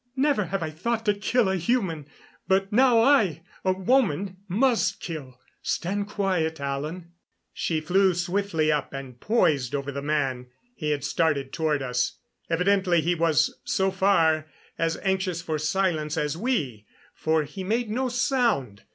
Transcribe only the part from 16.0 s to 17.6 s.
as we, for